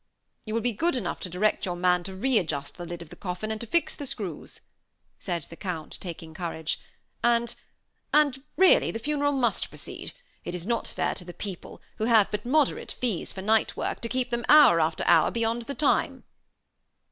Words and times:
"You 0.45 0.55
will 0.55 0.61
be 0.61 0.71
good 0.71 0.95
enough 0.95 1.19
to 1.19 1.29
direct 1.29 1.63
your 1.63 1.75
man 1.75 2.01
to 2.05 2.15
re 2.15 2.39
adjust 2.39 2.75
the 2.77 2.85
lid 2.87 3.03
of 3.03 3.11
the 3.11 3.15
coffin, 3.15 3.51
and 3.51 3.61
to 3.61 3.67
fix 3.67 3.93
the 3.93 4.07
screws," 4.07 4.61
said 5.19 5.43
the 5.43 5.55
Count, 5.55 5.99
taking 6.01 6.33
courage; 6.33 6.79
"and 7.23 7.53
and 8.11 8.41
really 8.57 8.89
the 8.89 8.97
funeral 8.97 9.31
must 9.31 9.69
proceed. 9.69 10.13
It 10.43 10.55
is 10.55 10.65
not 10.65 10.87
fair 10.87 11.13
to 11.13 11.23
the 11.23 11.35
people, 11.35 11.83
who 11.97 12.05
have 12.05 12.31
but 12.31 12.47
moderate 12.47 12.93
fees 12.93 13.31
for 13.31 13.43
night 13.43 13.77
work, 13.77 14.01
to 14.01 14.09
keep 14.09 14.31
them 14.31 14.43
hour 14.49 14.79
after 14.79 15.03
hour 15.05 15.29
beyond 15.29 15.61
the 15.69 15.75
time." 15.75 16.23